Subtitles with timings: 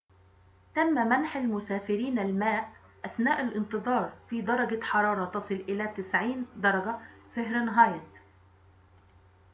[0.75, 2.71] تم منح المسافرين الماء
[3.05, 6.97] أثناء الانتظار في درجة حرارة تصل إلى 90 درجة
[7.35, 8.17] فهرنهايت